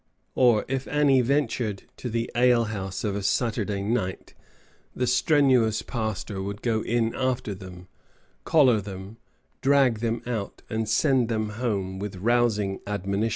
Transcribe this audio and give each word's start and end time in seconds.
or 0.33 0.65
if 0.67 0.87
any 0.87 1.21
ventured 1.21 1.83
to 1.95 2.09
the 2.09 2.27
alehouse 2.35 3.03
of 3.03 3.15
a 3.15 3.21
Saturday 3.21 3.83
night, 3.83 4.33
the 4.95 5.05
strenuous 5.05 5.83
pastor 5.83 6.41
would 6.41 6.63
go 6.63 6.81
in 6.81 7.13
after 7.13 7.53
them, 7.53 7.87
collar 8.43 8.81
them, 8.81 9.17
drag 9.61 9.99
them 9.99 10.23
out, 10.25 10.63
and 10.71 10.89
send 10.89 11.29
them 11.29 11.49
home 11.49 11.99
with 11.99 12.15
rousing 12.15 12.79
admonition. 12.87 13.29